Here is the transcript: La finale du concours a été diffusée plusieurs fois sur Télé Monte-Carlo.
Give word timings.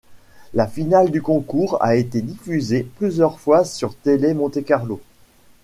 La 0.55 0.65
finale 0.65 1.11
du 1.11 1.21
concours 1.21 1.77
a 1.83 1.95
été 1.95 2.23
diffusée 2.23 2.89
plusieurs 2.97 3.39
fois 3.39 3.63
sur 3.65 3.93
Télé 3.95 4.33
Monte-Carlo. 4.33 4.99